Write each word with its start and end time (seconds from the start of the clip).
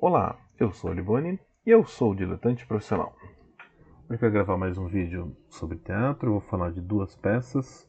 Olá, 0.00 0.38
eu 0.60 0.72
sou 0.72 0.90
o 0.90 0.94
Liboni 0.94 1.40
e 1.66 1.70
eu 1.70 1.84
sou 1.84 2.12
o 2.12 2.14
diletante 2.14 2.64
profissional. 2.64 3.16
Hoje 4.08 4.12
eu 4.12 4.18
quero 4.18 4.32
gravar 4.32 4.56
mais 4.56 4.78
um 4.78 4.86
vídeo 4.86 5.36
sobre 5.48 5.76
teatro, 5.76 6.30
vou 6.30 6.40
falar 6.40 6.70
de 6.70 6.80
duas 6.80 7.16
peças. 7.16 7.84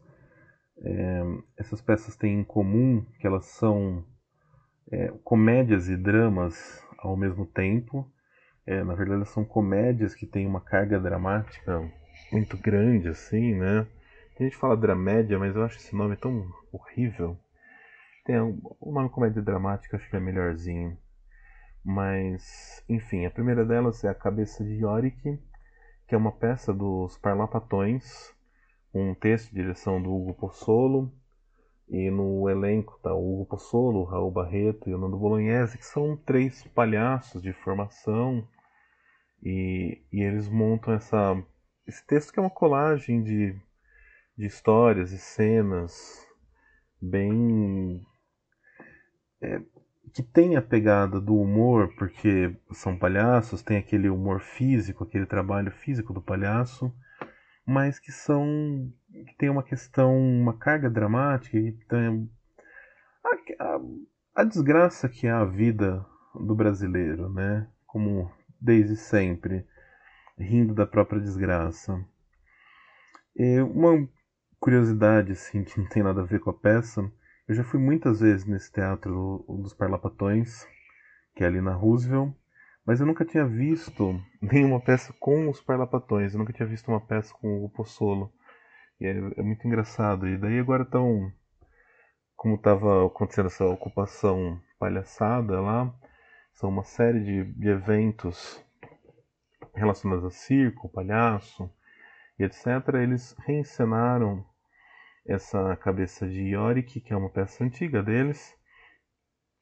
É, 0.82 1.22
essas 1.56 1.80
peças 1.82 2.16
têm 2.16 2.40
em 2.40 2.44
comum 2.44 3.06
que 3.20 3.28
elas 3.28 3.46
são 3.46 4.04
é, 4.92 5.14
comédias 5.24 5.88
e 5.88 5.96
dramas 5.96 6.84
ao 6.98 7.16
mesmo 7.16 7.45
tempo. 7.45 8.12
É, 8.66 8.84
na 8.84 8.96
verdade, 8.96 9.18
elas 9.18 9.30
são 9.30 9.46
comédias 9.46 10.16
que 10.16 10.26
têm 10.26 10.48
uma 10.48 10.62
carga 10.62 11.00
dramática 11.00 11.80
muito 12.32 12.57
grande, 12.57 13.07
assim, 13.07 13.54
né? 13.54 13.86
A 14.39 14.44
gente 14.44 14.57
fala 14.57 14.76
dramédia, 14.76 15.38
mas 15.38 15.55
eu 15.55 15.64
acho 15.64 15.78
esse 15.78 15.96
nome 15.96 16.16
tão 16.16 16.44
horrível. 16.71 17.38
Tem 18.26 18.39
o 18.39 18.91
nome 18.91 19.10
comédia 19.10 19.44
dramática, 19.44 19.96
acho 19.96 20.10
que 20.10 20.16
é 20.16 20.20
melhorzinho. 20.20 20.98
Mas, 21.84 22.83
enfim, 22.89 23.25
a 23.25 23.32
primeira 23.32 23.65
delas 23.65 24.04
é 24.04 24.10
A 24.10 24.15
Cabeça 24.15 24.64
de 24.64 24.83
Yorick, 24.83 25.39
que 26.07 26.15
é 26.15 26.18
uma 26.18 26.32
peça 26.32 26.74
dos 26.74 27.18
Parlapatões, 27.18 28.33
um 28.93 29.14
texto 29.14 29.50
de 29.50 29.61
direção 29.61 30.02
do 30.02 30.14
Hugo 30.14 30.33
Pozzolo, 30.33 31.11
e 31.88 32.11
no 32.11 32.47
elenco 32.50 33.00
tá 33.02 33.14
o 33.14 33.33
Hugo 33.33 33.45
Pozzolo, 33.45 34.03
Raul 34.03 34.31
Barreto 34.31 34.89
e 34.89 34.94
o 34.94 34.97
Nando 34.97 35.17
Bolognese, 35.17 35.78
que 35.78 35.86
são 35.86 36.17
três 36.17 36.64
palhaços 36.67 37.42
de 37.42 37.53
formação, 37.53 38.47
e, 39.41 40.02
e 40.11 40.22
eles 40.22 40.50
montam 40.50 40.94
essa, 40.94 41.41
esse 41.88 42.05
texto 42.05 42.33
que 42.33 42.39
é 42.39 42.41
uma 42.41 42.50
colagem 42.50 43.23
de, 43.23 43.55
de 44.38 44.45
histórias 44.45 45.11
e 45.11 45.17
cenas 45.17 46.27
bem 47.02 48.05
é, 49.41 49.61
que 50.09 50.23
tem 50.23 50.55
a 50.55 50.61
pegada 50.61 51.19
do 51.19 51.36
humor, 51.36 51.94
porque 51.97 52.55
são 52.72 52.97
palhaços, 52.97 53.61
tem 53.61 53.77
aquele 53.77 54.09
humor 54.09 54.41
físico, 54.41 55.03
aquele 55.03 55.25
trabalho 55.25 55.71
físico 55.71 56.13
do 56.13 56.21
palhaço, 56.21 56.93
mas 57.66 57.99
que 57.99 58.11
são 58.11 58.91
que 59.11 59.35
tem 59.38 59.49
uma 59.49 59.63
questão, 59.63 60.17
uma 60.17 60.57
carga 60.57 60.89
dramática 60.89 61.57
e 61.57 61.71
tem 61.71 62.29
a, 63.23 63.63
a, 63.63 63.79
a 64.35 64.43
desgraça 64.43 65.09
que 65.09 65.27
é 65.27 65.31
a 65.31 65.45
vida 65.45 66.05
do 66.35 66.55
brasileiro, 66.55 67.29
né? 67.29 67.67
Como 67.85 68.31
desde 68.59 68.95
sempre, 68.95 69.66
rindo 70.38 70.73
da 70.73 70.85
própria 70.85 71.19
desgraça. 71.19 72.03
E 73.35 73.59
uma 73.61 74.07
curiosidade 74.59 75.31
assim 75.31 75.63
que 75.63 75.79
não 75.79 75.88
tem 75.88 76.03
nada 76.03 76.21
a 76.21 76.25
ver 76.25 76.39
com 76.39 76.49
a 76.49 76.53
peça 76.53 77.11
eu 77.50 77.55
já 77.55 77.64
fui 77.64 77.80
muitas 77.80 78.19
vezes 78.19 78.45
nesse 78.45 78.72
teatro 78.72 79.44
dos 79.50 79.73
Parlapatões, 79.73 80.67
que 81.36 81.44
é 81.44 81.47
ali 81.47 81.59
na 81.59 81.73
Roosevelt, 81.73 82.31
mas 82.86 83.00
eu 83.00 83.08
nunca 83.08 83.25
tinha 83.25 83.44
visto 83.44 84.22
nenhuma 84.39 84.80
peça 84.80 85.11
com 85.19 85.50
os 85.50 85.59
Parlapatões, 85.59 86.33
eu 86.33 86.39
nunca 86.39 86.53
tinha 86.53 86.67
visto 86.67 86.89
uma 86.89 87.02
peça 87.02 87.33
com 87.33 87.66
o 87.66 87.69
Pozzolo. 87.72 88.31
E 89.02 89.08
é, 89.08 89.11
é 89.11 89.41
muito 89.41 89.66
engraçado. 89.66 90.28
E 90.28 90.38
daí 90.38 90.59
agora 90.59 90.83
estão. 90.83 91.31
Como 92.36 92.53
estava 92.53 93.08
acontecendo 93.08 93.47
essa 93.47 93.66
ocupação 93.66 94.61
palhaçada 94.78 95.59
lá, 95.59 95.91
são 96.53 96.69
uma 96.69 96.84
série 96.84 97.19
de, 97.19 97.44
de 97.53 97.67
eventos 97.67 98.63
relacionados 99.73 100.23
a 100.23 100.30
circo, 100.30 100.88
palhaço 100.88 101.69
e 102.38 102.44
etc. 102.44 102.67
Eles 102.94 103.36
reencenaram 103.39 104.45
essa 105.30 105.75
cabeça 105.77 106.27
de 106.27 106.41
Yorick, 106.41 106.99
que 106.99 107.13
é 107.13 107.16
uma 107.16 107.30
peça 107.30 107.63
antiga 107.63 108.02
deles. 108.02 108.55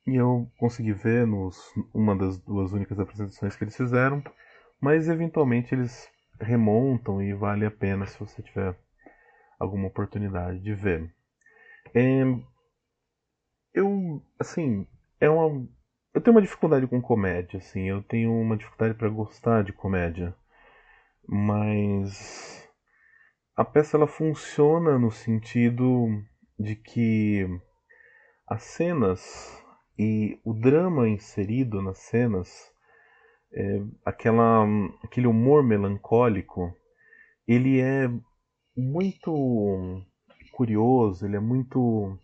E 0.08 0.16
eu 0.16 0.50
consegui 0.58 0.94
ver 0.94 1.28
nos 1.28 1.60
uma 1.94 2.16
das 2.16 2.38
duas 2.38 2.72
únicas 2.72 2.98
apresentações 2.98 3.56
que 3.56 3.64
eles 3.66 3.76
fizeram, 3.76 4.24
mas 4.80 5.10
eventualmente 5.10 5.76
eles 5.76 6.10
remontam 6.40 7.22
e 7.22 7.34
vale 7.34 7.66
a 7.66 7.72
pena 7.72 8.06
se 8.06 8.18
você 8.18 8.42
tiver 8.42 8.74
alguma 9.60 9.88
oportunidade 9.88 10.60
de 10.60 10.74
ver. 10.74 11.14
É, 11.94 12.24
eu, 13.74 14.22
assim, 14.40 14.88
é 15.20 15.30
uma, 15.30 15.68
eu 16.14 16.22
tenho 16.22 16.36
uma 16.36 16.42
dificuldade 16.42 16.88
com 16.88 17.02
comédia, 17.02 17.58
assim, 17.58 17.84
eu 17.84 18.02
tenho 18.02 18.32
uma 18.32 18.56
dificuldade 18.56 18.94
para 18.98 19.10
gostar 19.10 19.64
de 19.64 19.74
comédia, 19.74 20.34
mas 21.28 22.67
a 23.58 23.66
peça 23.66 23.98
ela 23.98 24.06
funciona 24.06 25.00
no 25.00 25.10
sentido 25.10 26.08
de 26.60 26.76
que 26.76 27.44
as 28.48 28.62
cenas 28.62 29.64
e 29.98 30.40
o 30.46 30.54
drama 30.54 31.10
inserido 31.10 31.82
nas 31.82 31.98
cenas, 31.98 32.72
é, 33.52 33.82
aquela, 34.06 34.64
aquele 35.04 35.26
humor 35.26 35.64
melancólico, 35.64 36.72
ele 37.48 37.80
é 37.82 38.08
muito 38.76 40.06
curioso, 40.52 41.26
ele 41.26 41.38
é 41.38 41.40
muito 41.40 42.16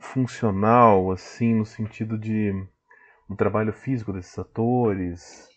funcional, 0.00 1.12
assim, 1.12 1.54
no 1.54 1.64
sentido 1.64 2.18
de 2.18 2.52
um 3.30 3.36
trabalho 3.36 3.72
físico 3.72 4.12
desses 4.12 4.36
atores, 4.36 5.48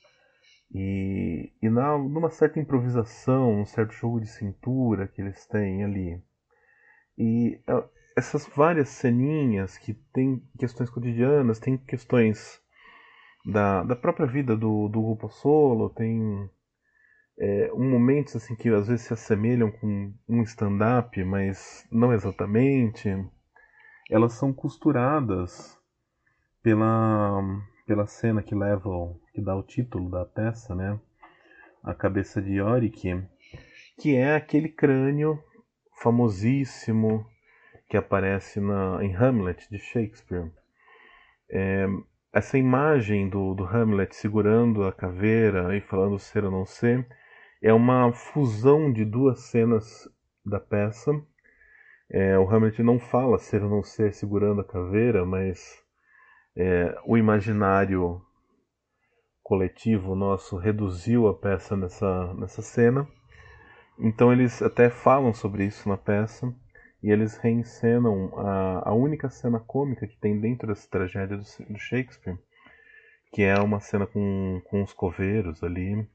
e, 0.72 1.52
e 1.62 1.70
na, 1.70 1.98
numa 1.98 2.30
certa 2.30 2.60
improvisação, 2.60 3.62
um 3.62 3.66
certo 3.66 3.94
jogo 3.94 4.20
de 4.20 4.28
cintura 4.28 5.08
que 5.08 5.22
eles 5.22 5.46
têm 5.48 5.84
ali. 5.84 6.22
E 7.18 7.60
é, 7.68 7.84
essas 8.16 8.46
várias 8.48 8.90
ceninhas 8.90 9.78
que 9.78 9.94
tem 10.14 10.44
questões 10.58 10.90
cotidianas, 10.90 11.60
tem 11.60 11.78
questões 11.78 12.62
da, 13.46 13.84
da 13.84 13.96
própria 13.96 14.28
vida 14.28 14.56
do, 14.56 14.88
do 14.90 15.04
Hugo 15.04 15.30
Solo, 15.30 15.90
tem 15.90 16.50
é, 17.40 17.72
um 17.74 17.90
momentos 17.90 18.36
assim 18.36 18.56
que 18.56 18.70
às 18.70 18.88
vezes 18.88 19.08
se 19.08 19.14
assemelham 19.14 19.72
com 19.72 20.14
um 20.28 20.42
stand-up, 20.44 21.24
mas 21.24 21.88
não 21.92 22.14
exatamente. 22.14 23.10
Elas 24.12 24.34
são 24.34 24.52
costuradas 24.52 25.80
pela, 26.62 27.42
pela 27.88 28.06
cena 28.06 28.44
que 28.44 28.54
leva 28.54 28.90
que 29.40 29.46
dá 29.46 29.56
o 29.56 29.64
título 29.64 30.10
da 30.10 30.26
peça, 30.26 30.76
né? 30.76 31.00
A 31.82 31.94
cabeça 31.94 32.42
de 32.42 32.56
Yorick, 32.56 33.24
que 33.98 34.14
é 34.18 34.36
aquele 34.36 34.68
crânio 34.68 35.42
famosíssimo 36.02 37.26
que 37.88 37.96
aparece 37.96 38.60
na, 38.60 39.02
em 39.02 39.16
Hamlet 39.16 39.66
de 39.72 39.80
Shakespeare. 39.80 40.52
É, 41.50 41.88
essa 42.34 42.58
imagem 42.58 43.30
do, 43.30 43.54
do 43.54 43.64
Hamlet 43.64 44.14
segurando 44.14 44.84
a 44.84 44.92
caveira 44.92 45.76
e 45.76 45.80
falando 45.80 46.20
ser 46.20 46.44
ou 46.44 46.52
não 46.52 46.66
ser 46.66 47.08
é 47.62 47.74
uma 47.74 48.12
fusão 48.12 48.92
de 48.92 49.06
duas 49.06 49.40
cenas 49.44 50.06
da 50.46 50.60
peça. 50.60 51.12
É, 52.12 52.38
o 52.38 52.50
Hamlet 52.50 52.84
não 52.84 53.00
fala 53.00 53.40
ser 53.40 53.64
ou 53.64 53.70
não 53.70 53.84
ser 53.84 54.14
segurando 54.14 54.60
a 54.60 54.66
caveira, 54.66 55.26
mas 55.26 55.82
é, 56.58 56.94
o 57.06 57.18
imaginário 57.18 58.22
coletivo 59.50 60.14
nosso 60.14 60.58
reduziu 60.58 61.28
a 61.28 61.34
peça 61.34 61.76
nessa, 61.76 62.34
nessa 62.36 62.62
cena. 62.62 63.08
Então 63.98 64.32
eles 64.32 64.62
até 64.62 64.92
falam 64.92 65.34
sobre 65.34 65.66
isso 65.66 65.90
na 65.90 65.98
peça 65.98 66.54
e 67.02 67.10
eles 67.10 67.36
reencenam 67.38 68.32
a, 68.38 68.90
a 68.90 68.94
única 68.94 69.28
cena 69.28 69.60
cômica 69.60 70.06
que 70.06 70.20
tem 70.20 70.40
dentro 70.40 70.68
dessa 70.68 70.88
tragédia 70.88 71.36
do, 71.36 71.44
do 71.68 71.80
Shakespeare, 71.80 72.38
que 73.34 73.42
é 73.42 73.56
uma 73.60 73.80
cena 73.80 74.06
com, 74.06 74.62
com 74.66 74.84
os 74.84 74.94
coveiros 74.94 75.64
ali, 75.64 76.08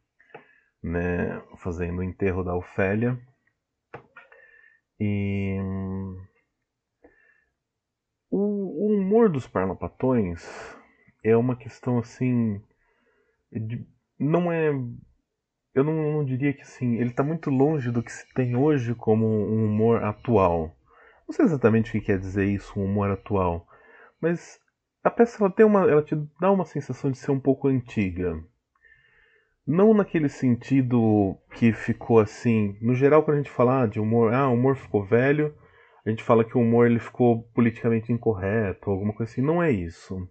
né, 0.80 1.42
fazendo 1.56 1.98
o 1.98 2.04
enterro 2.04 2.44
da 2.44 2.54
Ofélia. 2.54 3.18
E 5.00 5.58
o, 8.30 8.94
humor 8.94 9.28
dos 9.28 9.48
parlapatões 9.48 10.48
é 11.24 11.36
uma 11.36 11.56
questão 11.56 11.98
assim 11.98 12.62
não 14.18 14.52
é. 14.52 14.70
Eu 15.74 15.82
não, 15.82 16.12
não 16.12 16.24
diria 16.24 16.52
que 16.52 16.62
assim, 16.62 16.96
ele 16.96 17.10
está 17.10 17.22
muito 17.22 17.50
longe 17.50 17.90
do 17.90 18.02
que 18.02 18.12
se 18.12 18.32
tem 18.32 18.56
hoje 18.56 18.94
como 18.94 19.26
um 19.26 19.64
humor 19.64 20.04
atual. 20.04 20.74
Não 21.26 21.34
sei 21.34 21.46
exatamente 21.46 21.88
o 21.88 21.92
que 21.92 22.06
quer 22.06 22.18
dizer 22.18 22.44
isso, 22.44 22.78
um 22.78 22.84
humor 22.84 23.10
atual, 23.10 23.66
mas 24.20 24.60
a 25.02 25.10
peça 25.10 25.42
ela 25.42 25.50
tem 25.50 25.66
uma, 25.66 25.90
ela 25.90 26.02
te 26.02 26.14
dá 26.40 26.50
uma 26.50 26.64
sensação 26.64 27.10
de 27.10 27.18
ser 27.18 27.30
um 27.30 27.40
pouco 27.40 27.68
antiga. 27.68 28.42
Não 29.66 29.94
naquele 29.94 30.28
sentido 30.28 31.36
que 31.54 31.72
ficou 31.72 32.18
assim, 32.18 32.76
no 32.80 32.94
geral 32.94 33.22
quando 33.22 33.38
a 33.38 33.42
gente 33.42 33.50
fala 33.50 33.86
de 33.86 33.98
humor, 33.98 34.32
ah, 34.34 34.48
o 34.48 34.54
humor 34.54 34.76
ficou 34.76 35.02
velho, 35.02 35.54
a 36.04 36.10
gente 36.10 36.22
fala 36.22 36.44
que 36.44 36.56
o 36.56 36.60
humor 36.60 36.86
ele 36.86 36.98
ficou 36.98 37.42
politicamente 37.54 38.12
incorreto, 38.12 38.90
alguma 38.90 39.14
coisa 39.14 39.32
assim, 39.32 39.40
não 39.40 39.62
é 39.62 39.70
isso. 39.70 40.28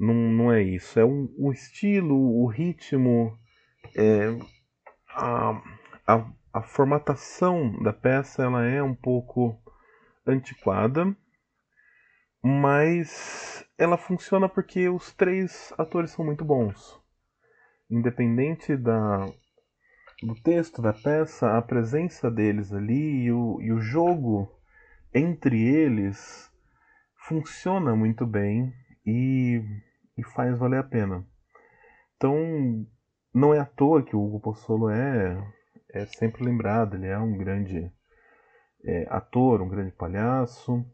Não, 0.00 0.14
não 0.14 0.50
é 0.50 0.62
isso. 0.62 0.98
É 0.98 1.04
um, 1.04 1.28
o 1.36 1.52
estilo, 1.52 2.16
o 2.16 2.46
ritmo, 2.46 3.38
é, 3.94 4.28
a, 5.10 5.62
a, 6.06 6.32
a 6.54 6.62
formatação 6.62 7.78
da 7.82 7.92
peça 7.92 8.42
ela 8.42 8.64
é 8.64 8.82
um 8.82 8.94
pouco 8.94 9.60
antiquada, 10.26 11.14
mas 12.42 13.62
ela 13.76 13.98
funciona 13.98 14.48
porque 14.48 14.88
os 14.88 15.12
três 15.12 15.70
atores 15.76 16.12
são 16.12 16.24
muito 16.24 16.46
bons. 16.46 16.98
Independente 17.90 18.78
da, 18.78 19.26
do 20.22 20.34
texto 20.42 20.80
da 20.80 20.94
peça, 20.94 21.58
a 21.58 21.60
presença 21.60 22.30
deles 22.30 22.72
ali 22.72 23.24
e 23.24 23.32
o, 23.32 23.60
e 23.60 23.70
o 23.70 23.80
jogo 23.82 24.50
entre 25.12 25.62
eles 25.62 26.50
funciona 27.28 27.94
muito 27.94 28.24
bem 28.24 28.72
e, 29.04 29.62
e 30.20 30.24
faz 30.24 30.58
valer 30.58 30.80
a 30.80 30.84
pena. 30.84 31.24
Então, 32.16 32.86
não 33.32 33.54
é 33.54 33.58
à 33.58 33.64
toa 33.64 34.02
que 34.02 34.14
o 34.14 34.22
Hugo 34.22 34.40
Pozzolo 34.40 34.90
é, 34.90 35.42
é 35.88 36.04
sempre 36.06 36.44
lembrado, 36.44 36.94
ele 36.94 37.06
é 37.06 37.18
um 37.18 37.36
grande 37.36 37.90
é, 38.84 39.06
ator, 39.08 39.62
um 39.62 39.68
grande 39.68 39.92
palhaço. 39.92 40.84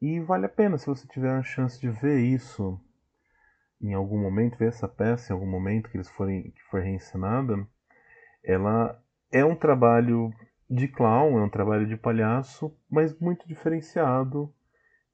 E 0.00 0.20
vale 0.20 0.46
a 0.46 0.48
pena 0.48 0.78
se 0.78 0.86
você 0.86 1.06
tiver 1.08 1.30
a 1.30 1.42
chance 1.42 1.80
de 1.80 1.88
ver 1.88 2.20
isso 2.20 2.80
em 3.80 3.92
algum 3.92 4.18
momento, 4.18 4.56
ver 4.56 4.68
essa 4.68 4.88
peça 4.88 5.32
em 5.32 5.34
algum 5.34 5.50
momento 5.50 5.90
que 5.90 5.96
eles 5.96 6.10
forem 6.10 6.50
que 6.52 6.62
for 6.70 6.80
reencenada, 6.80 7.66
ela 8.42 9.02
é 9.32 9.44
um 9.44 9.56
trabalho 9.56 10.32
de 10.70 10.88
clown, 10.88 11.38
é 11.38 11.42
um 11.42 11.50
trabalho 11.50 11.86
de 11.86 11.96
palhaço, 11.96 12.74
mas 12.90 13.18
muito 13.18 13.46
diferenciado 13.46 14.52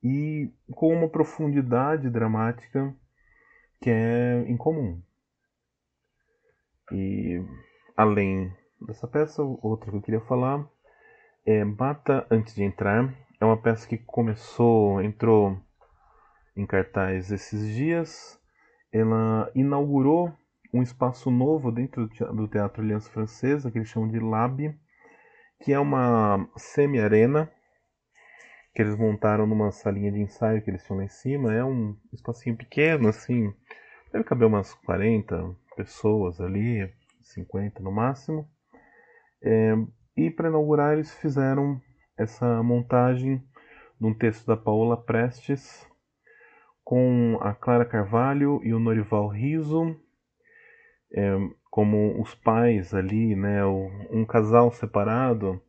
e 0.02 0.52
com 0.72 0.94
uma 0.94 1.08
profundidade 1.08 2.08
dramática 2.08 2.94
que 3.80 3.90
é 3.90 4.44
incomum. 4.48 5.00
E 6.92 7.42
além 7.96 8.52
dessa 8.80 9.06
peça, 9.06 9.42
outra 9.42 9.90
que 9.90 9.96
eu 9.96 10.02
queria 10.02 10.20
falar 10.20 10.68
é 11.46 11.64
Mata 11.64 12.26
Antes 12.30 12.54
de 12.54 12.62
Entrar. 12.62 13.14
É 13.40 13.44
uma 13.44 13.60
peça 13.60 13.88
que 13.88 13.96
começou, 13.96 15.00
entrou 15.00 15.58
em 16.56 16.66
cartaz 16.66 17.30
esses 17.30 17.74
dias. 17.74 18.38
Ela 18.92 19.50
inaugurou 19.54 20.32
um 20.74 20.82
espaço 20.82 21.30
novo 21.30 21.72
dentro 21.72 22.08
do 22.08 22.48
Teatro 22.48 22.82
Aliança 22.82 23.10
Francesa, 23.10 23.70
que 23.70 23.78
eles 23.78 23.88
chamam 23.88 24.08
de 24.08 24.18
Lab, 24.18 24.76
que 25.62 25.72
é 25.72 25.78
uma 25.78 26.48
semi-arena 26.56 27.50
que 28.74 28.82
eles 28.82 28.96
montaram 28.96 29.46
numa 29.46 29.72
salinha 29.72 30.12
de 30.12 30.20
ensaio 30.20 30.62
que 30.62 30.70
eles 30.70 30.84
tinham 30.84 30.98
lá 30.98 31.04
em 31.04 31.08
cima. 31.08 31.52
É 31.52 31.64
um 31.64 31.96
espacinho 32.12 32.56
pequeno, 32.56 33.08
assim, 33.08 33.52
deve 34.12 34.24
caber 34.24 34.46
umas 34.46 34.74
40 34.74 35.56
pessoas 35.76 36.40
ali, 36.40 36.92
50 37.20 37.82
no 37.82 37.92
máximo. 37.92 38.48
É, 39.42 39.74
e 40.16 40.30
para 40.30 40.48
inaugurar 40.48 40.92
eles 40.92 41.14
fizeram 41.14 41.80
essa 42.18 42.62
montagem 42.62 43.42
de 43.98 44.06
um 44.06 44.14
texto 44.14 44.46
da 44.46 44.56
Paola 44.56 44.96
Prestes 44.96 45.86
com 46.84 47.38
a 47.40 47.54
Clara 47.54 47.84
Carvalho 47.84 48.60
e 48.62 48.74
o 48.74 48.78
Norival 48.78 49.28
Riso 49.28 49.96
é, 51.12 51.36
como 51.70 52.20
os 52.20 52.34
pais 52.34 52.94
ali, 52.94 53.34
né, 53.34 53.64
um 53.64 54.24
casal 54.24 54.70
separado 54.72 55.60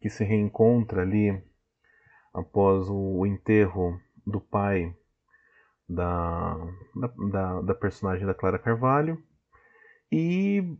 que 0.00 0.08
se 0.08 0.24
reencontra 0.24 1.02
ali 1.02 1.42
após 2.32 2.88
o 2.88 3.24
enterro 3.26 3.98
do 4.26 4.40
pai 4.40 4.94
da, 5.88 6.56
da, 7.30 7.60
da 7.62 7.74
personagem 7.74 8.26
da 8.26 8.34
Clara 8.34 8.58
Carvalho. 8.58 9.22
E 10.12 10.76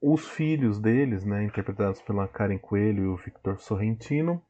os 0.00 0.28
filhos 0.28 0.78
deles, 0.78 1.24
né, 1.24 1.44
interpretados 1.44 2.00
pela 2.02 2.28
Karen 2.28 2.58
Coelho 2.58 3.04
e 3.04 3.06
o 3.08 3.16
Victor 3.16 3.58
Sorrentino, 3.58 4.42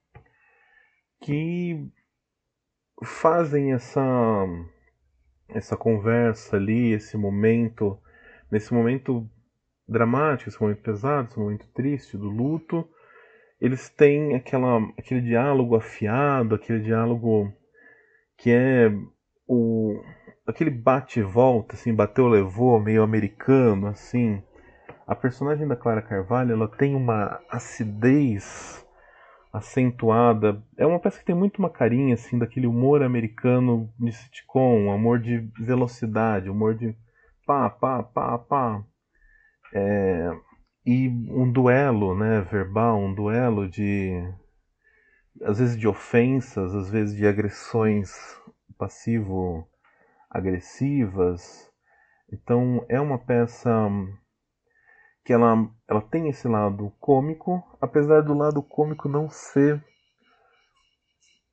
que 1.20 1.90
fazem 3.02 3.72
essa 3.72 4.46
essa 5.48 5.76
conversa 5.76 6.56
ali, 6.56 6.92
esse 6.92 7.16
momento, 7.16 7.98
nesse 8.50 8.72
momento 8.72 9.28
dramático, 9.86 10.48
esse 10.48 10.60
momento 10.60 10.82
pesado, 10.82 11.28
esse 11.28 11.38
momento 11.38 11.66
triste 11.74 12.16
do 12.16 12.28
luto, 12.28 12.88
eles 13.60 13.88
têm 13.88 14.34
aquela, 14.34 14.78
aquele 14.98 15.20
diálogo 15.20 15.76
afiado, 15.76 16.54
aquele 16.54 16.80
diálogo 16.80 17.52
que 18.36 18.50
é 18.50 18.90
o 19.46 20.02
aquele 20.46 20.70
bate 20.70 21.20
e 21.20 21.23
volta, 21.23 21.75
assim, 21.75 21.94
bateu 21.94 22.29
levou, 22.29 22.79
meio 22.81 23.02
americano, 23.02 23.87
assim. 23.88 24.43
A 25.06 25.14
personagem 25.14 25.67
da 25.67 25.76
Clara 25.76 26.02
Carvalho, 26.02 26.52
ela 26.52 26.69
tem 26.69 26.94
uma 26.94 27.41
acidez 27.50 28.85
acentuada. 29.52 30.62
É 30.76 30.87
uma 30.87 30.99
peça 30.99 31.19
que 31.19 31.25
tem 31.25 31.35
muito 31.35 31.58
uma 31.58 31.70
carinha 31.70 32.14
assim 32.14 32.38
daquele 32.38 32.67
humor 32.67 33.02
americano 33.02 33.88
de 33.99 34.12
sitcom, 34.12 34.91
amor 34.91 35.20
de 35.20 35.38
velocidade, 35.58 36.50
humor 36.50 36.75
de 36.75 36.97
pá, 37.47 37.70
pá, 37.70 38.02
pá, 38.02 38.38
pá. 38.38 38.85
É, 39.73 40.31
e 40.85 41.08
um 41.08 41.50
duelo, 41.50 42.17
né, 42.17 42.40
verbal, 42.50 42.99
um 42.99 43.14
duelo 43.14 43.69
de 43.69 44.12
às 45.43 45.58
vezes 45.58 45.79
de 45.79 45.87
ofensas, 45.87 46.75
às 46.75 46.90
vezes 46.90 47.17
de 47.17 47.26
agressões 47.26 48.12
passivo 48.75 49.69
agressivas. 50.31 51.71
Então 52.32 52.85
é 52.88 53.00
uma 53.00 53.19
peça 53.19 53.71
que 55.25 55.32
ela, 55.32 55.71
ela 55.88 56.03
tem 56.03 56.29
esse 56.29 56.47
lado 56.47 56.93
cômico, 57.00 57.62
apesar 57.81 58.23
do 58.23 58.35
lado 58.35 58.62
cômico 58.62 59.09
não 59.09 59.29
ser, 59.29 59.82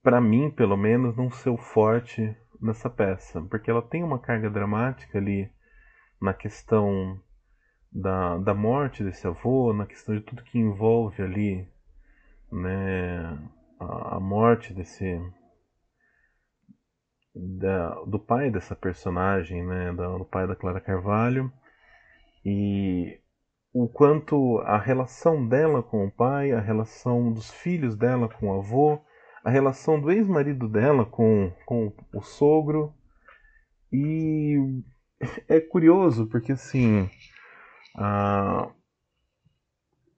para 0.03 0.19
mim 0.19 0.51
pelo 0.51 0.75
menos, 0.75 1.15
não 1.15 1.29
ser 1.29 1.49
o 1.49 1.57
forte 1.57 2.35
nessa 2.59 2.89
peça, 2.89 3.41
porque 3.49 3.71
ela 3.71 3.81
tem 3.81 4.03
uma 4.03 4.19
carga 4.19 4.49
dramática 4.49 5.17
ali 5.17 5.49
na 6.21 6.33
questão 6.33 7.19
da, 7.91 8.37
da 8.37 8.53
morte 8.53 9.03
desse 9.03 9.25
avô, 9.25 9.73
na 9.73 9.85
questão 9.85 10.15
de 10.15 10.21
tudo 10.21 10.43
que 10.43 10.59
envolve 10.59 11.21
ali, 11.21 11.67
né, 12.51 13.37
a, 13.79 14.17
a 14.17 14.19
morte 14.19 14.73
desse 14.73 15.19
da, 17.33 17.95
do 18.05 18.19
pai 18.19 18.51
dessa 18.51 18.75
personagem, 18.75 19.65
né, 19.65 19.93
do 19.93 20.25
pai 20.25 20.47
da 20.47 20.55
Clara 20.55 20.81
Carvalho, 20.81 21.51
e 22.45 23.19
o 23.73 23.87
quanto 23.87 24.59
a 24.59 24.77
relação 24.77 25.47
dela 25.47 25.81
com 25.81 26.05
o 26.05 26.11
pai, 26.11 26.51
a 26.51 26.59
relação 26.59 27.31
dos 27.31 27.49
filhos 27.51 27.95
dela 27.95 28.27
com 28.27 28.49
o 28.49 28.59
avô, 28.59 28.99
a 29.43 29.49
relação 29.49 29.99
do 29.99 30.11
ex-marido 30.11 30.67
dela 30.67 31.05
com, 31.05 31.51
com 31.65 31.93
o 32.13 32.21
sogro. 32.21 32.93
E 33.91 34.57
é 35.47 35.59
curioso 35.59 36.27
porque 36.27 36.51
assim. 36.51 37.09
A... 37.95 38.71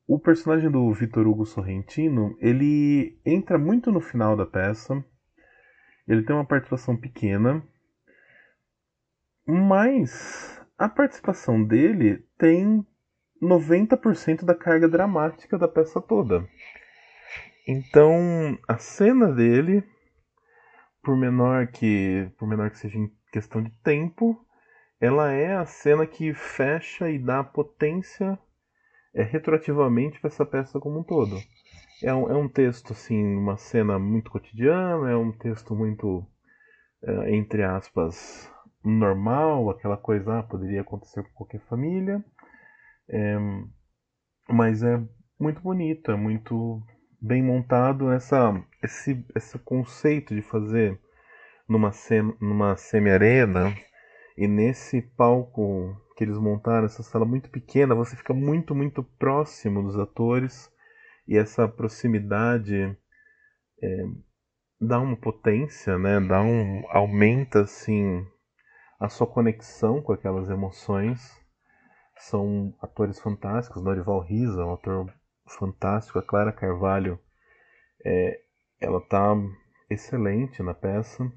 O 0.05 0.19
personagem 0.19 0.69
do 0.69 0.91
Vitor 0.93 1.25
Hugo 1.25 1.45
Sorrentino, 1.45 2.35
ele 2.41 3.17
entra 3.25 3.57
muito 3.57 3.89
no 3.89 4.01
final 4.01 4.35
da 4.35 4.45
peça. 4.45 5.03
Ele 6.07 6.24
tem 6.24 6.36
uma 6.36 6.45
participação 6.45 6.98
pequena, 6.98 7.63
mas 9.45 10.62
a 10.77 10.89
participação 10.89 11.63
dele 11.63 12.25
tem 12.38 12.86
90% 13.41 14.43
da 14.43 14.55
carga 14.55 14.88
dramática 14.88 15.57
da 15.57 15.67
peça 15.67 16.01
toda. 16.01 16.48
Então, 17.67 18.57
a 18.67 18.77
cena 18.77 19.31
dele, 19.31 19.83
por 21.01 21.15
menor 21.15 21.67
que, 21.67 22.29
por 22.38 22.48
menor 22.48 22.69
que 22.69 22.77
seja 22.77 22.98
em 22.98 23.10
questão 23.31 23.63
de 23.63 23.72
tempo, 23.81 24.38
ela 25.00 25.31
é 25.31 25.55
a 25.55 25.65
cena 25.65 26.05
que 26.05 26.33
fecha 26.33 27.10
e 27.10 27.17
dá 27.17 27.43
potência 27.43 28.38
é, 29.13 29.24
retroativamente 29.24 30.19
para 30.19 30.29
essa 30.29 30.45
peça 30.45 30.79
como 30.79 31.00
um 31.00 31.03
todo. 31.03 31.38
É 32.03 32.13
um, 32.13 32.29
é 32.29 32.36
um 32.36 32.50
texto, 32.50 32.91
assim, 32.91 33.38
uma 33.38 33.55
cena 33.55 33.98
muito 33.98 34.29
cotidiana, 34.29 35.10
é 35.10 35.15
um 35.15 35.31
texto 35.31 35.74
muito, 35.74 36.27
é, 37.01 37.33
entre 37.33 37.63
aspas, 37.63 38.51
normal, 38.83 39.69
aquela 39.69 39.95
coisa, 39.95 40.39
ah, 40.39 40.43
poderia 40.43 40.81
acontecer 40.81 41.24
com 41.24 41.29
qualquer 41.33 41.62
família. 41.62 42.22
É, 43.10 43.38
mas 44.50 44.83
é 44.83 45.01
muito 45.39 45.62
bonito, 45.62 46.12
é 46.12 46.15
muito 46.17 46.81
bem 47.22 47.41
montado 47.41 48.12
essa, 48.12 48.53
esse, 48.83 49.25
esse 49.33 49.57
conceito 49.60 50.36
de 50.36 50.41
fazer 50.41 51.00
numa, 51.69 51.93
sem, 51.93 52.22
numa 52.41 52.75
semi-arena 52.75 53.74
e 54.38 54.45
nesse 54.45 55.01
palco 55.01 55.95
que 56.17 56.25
eles 56.25 56.38
montaram, 56.38 56.86
essa 56.86 57.01
sala 57.01 57.24
muito 57.24 57.50
pequena, 57.50 57.95
você 57.95 58.15
fica 58.17 58.33
muito, 58.33 58.75
muito 58.75 59.03
próximo 59.03 59.81
dos 59.81 59.98
atores 59.98 60.72
e 61.27 61.37
essa 61.37 61.67
proximidade 61.67 62.97
é, 63.81 64.05
dá 64.79 64.99
uma 64.99 65.15
potência, 65.15 65.97
né? 65.97 66.19
Dá 66.19 66.41
um 66.41 66.83
aumenta 66.89 67.61
assim 67.61 68.25
a 68.99 69.09
sua 69.09 69.27
conexão 69.27 70.01
com 70.01 70.13
aquelas 70.13 70.49
emoções 70.49 71.37
são 72.15 72.73
atores 72.81 73.19
fantásticos. 73.19 73.83
Norival 73.83 74.21
Risa 74.21 74.61
é 74.61 74.65
um 74.65 74.73
ator 74.73 75.13
fantástico. 75.45 76.19
A 76.19 76.23
Clara 76.23 76.53
Carvalho, 76.53 77.19
é, 78.05 78.39
ela 78.79 79.01
tá 79.01 79.35
excelente 79.89 80.63
na 80.63 80.73
peça. 80.73 81.29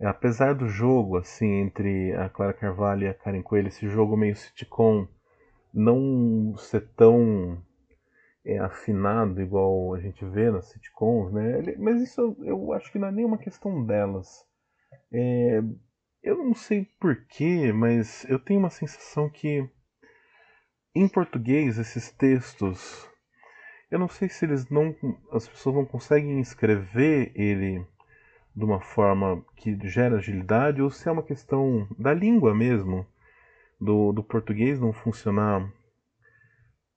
Apesar 0.00 0.54
do 0.54 0.68
jogo, 0.68 1.16
assim, 1.16 1.50
entre 1.62 2.12
a 2.14 2.28
Clara 2.28 2.52
Carvalho 2.52 3.04
e 3.04 3.08
a 3.08 3.14
Karen 3.14 3.42
Coelho, 3.42 3.68
esse 3.68 3.88
jogo 3.88 4.14
meio 4.16 4.36
sitcom, 4.36 5.08
não 5.72 6.54
ser 6.58 6.86
tão 6.94 7.62
é, 8.46 8.58
afinado 8.60 9.42
igual 9.42 9.92
a 9.92 9.98
gente 9.98 10.24
vê 10.24 10.50
nas 10.50 10.66
sitcoms, 10.66 11.32
né? 11.32 11.74
Mas 11.78 12.00
isso 12.00 12.36
eu 12.40 12.72
acho 12.72 12.92
que 12.92 12.98
não 12.98 13.08
é 13.08 13.12
nenhuma 13.12 13.36
questão 13.36 13.84
delas. 13.84 14.46
É, 15.12 15.60
eu 16.22 16.38
não 16.38 16.54
sei 16.54 16.88
porquê, 17.00 17.72
mas 17.72 18.24
eu 18.28 18.38
tenho 18.38 18.60
uma 18.60 18.70
sensação 18.70 19.28
que 19.28 19.68
em 20.94 21.08
português 21.08 21.76
esses 21.76 22.12
textos, 22.12 23.10
eu 23.90 23.98
não 23.98 24.08
sei 24.08 24.28
se 24.28 24.44
eles 24.44 24.70
não, 24.70 24.94
as 25.32 25.48
pessoas 25.48 25.74
não 25.74 25.84
conseguem 25.84 26.40
escrever 26.40 27.32
ele 27.34 27.84
de 28.54 28.64
uma 28.64 28.80
forma 28.80 29.44
que 29.56 29.76
gera 29.88 30.18
agilidade 30.18 30.80
ou 30.80 30.90
se 30.90 31.08
é 31.08 31.12
uma 31.12 31.22
questão 31.22 31.86
da 31.98 32.14
língua 32.14 32.54
mesmo, 32.54 33.04
do, 33.80 34.12
do 34.12 34.22
português 34.22 34.80
não 34.80 34.92
funcionar 34.92 35.70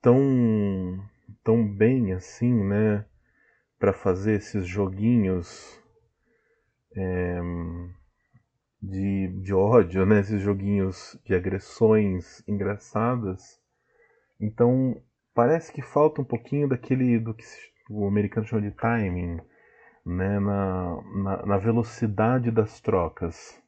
tão 0.01 1.03
tão 1.43 1.67
bem 1.67 2.13
assim, 2.13 2.53
né, 2.53 3.05
para 3.77 3.93
fazer 3.93 4.33
esses 4.33 4.67
joguinhos 4.67 5.79
é, 6.95 7.39
de, 8.81 9.27
de 9.41 9.53
ódio, 9.53 10.05
né, 10.05 10.19
esses 10.19 10.41
joguinhos 10.41 11.19
de 11.25 11.33
agressões 11.33 12.43
engraçadas. 12.47 13.59
Então 14.39 15.01
parece 15.33 15.71
que 15.71 15.81
falta 15.81 16.21
um 16.21 16.25
pouquinho 16.25 16.67
daquele 16.67 17.19
do 17.19 17.33
que 17.33 17.45
o 17.89 18.07
americano 18.07 18.45
chama 18.45 18.61
de 18.61 18.71
timing, 18.71 19.39
né, 20.05 20.39
na, 20.39 21.01
na, 21.15 21.45
na 21.45 21.57
velocidade 21.57 22.51
das 22.51 22.79
trocas. 22.79 23.61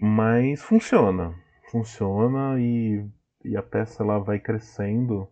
Mas 0.00 0.62
funciona, 0.62 1.34
funciona 1.70 2.60
e, 2.60 3.08
e 3.44 3.56
a 3.56 3.62
peça 3.62 4.02
ela 4.02 4.18
vai 4.18 4.38
crescendo 4.38 5.28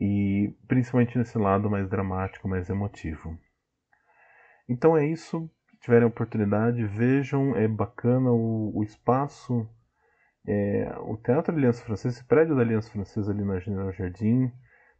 e 0.00 0.54
principalmente 0.68 1.18
nesse 1.18 1.36
lado 1.36 1.68
mais 1.68 1.88
dramático, 1.88 2.48
mais 2.48 2.70
emotivo. 2.70 3.36
Então 4.68 4.96
é 4.96 5.06
isso. 5.06 5.50
Se 5.70 5.78
tiverem 5.80 6.06
oportunidade, 6.06 6.84
vejam, 6.84 7.56
é 7.56 7.66
bacana 7.66 8.30
o, 8.30 8.76
o 8.76 8.82
espaço. 8.82 9.68
É, 10.46 10.94
o 11.00 11.16
Teatro 11.16 11.54
Aliança 11.54 11.84
Francesa, 11.84 12.16
esse 12.16 12.24
prédio 12.24 12.54
da 12.54 12.62
Aliança 12.62 12.90
Francesa 12.90 13.32
ali 13.32 13.44
na 13.44 13.58
General 13.58 13.92
Jardim, 13.92 14.50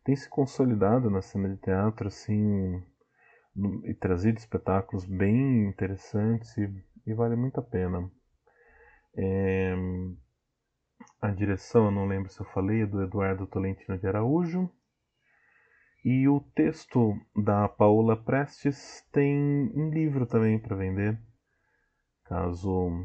tem 0.05 0.17
se 0.17 0.29
consolidado 0.29 1.11
na 1.11 1.23
cena 1.23 1.49
de 1.49 1.57
teatro 1.59 2.09
assim 2.09 2.83
e 3.85 3.95
trazido 3.95 4.39
espetáculos 4.39 5.05
bem 5.05 5.69
interessantes 5.69 6.57
e, 6.57 6.69
e 7.07 7.15
vale 7.15 7.37
muito 7.37 7.59
a 7.61 7.63
pena. 7.63 8.11
É, 9.17 9.75
a 11.21 11.31
direção, 11.31 11.87
eu 11.87 11.91
não 11.91 12.07
lembro 12.07 12.31
se 12.31 12.41
eu 12.41 12.47
falei, 12.47 12.83
é 12.83 12.87
do 12.87 13.03
Eduardo 13.03 13.47
Tolentino 13.47 13.99
de 13.99 14.07
Araújo. 14.07 14.71
E 16.05 16.29
o 16.29 16.41
texto 16.55 17.15
da 17.35 17.69
Paula 17.69 18.17
Prestes 18.17 19.05
tem 19.13 19.37
um 19.75 19.91
livro 19.91 20.27
também 20.27 20.59
para 20.59 20.77
vender, 20.77 21.21
caso 22.25 23.05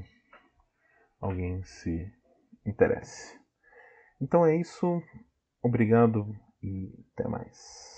alguém 1.19 1.63
se 1.63 2.11
interesse. 2.65 3.39
Então 4.21 4.45
é 4.45 4.55
isso, 4.55 5.01
obrigado 5.61 6.25
e 6.61 6.93
até 7.13 7.27
mais. 7.27 7.92